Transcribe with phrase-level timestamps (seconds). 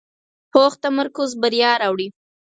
[0.51, 2.07] پوخ تمرکز بریا راوړي